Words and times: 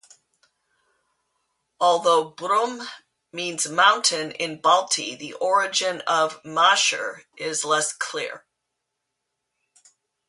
Although 1.79 2.31
"brum" 2.31 2.89
means 3.31 3.69
mountain 3.69 4.31
in 4.31 4.59
Balti, 4.59 5.15
the 5.15 5.33
origin 5.35 6.01
of 6.07 6.43
"masher" 6.43 7.25
is 7.37 7.63
less 7.63 7.93
clear. 7.93 8.43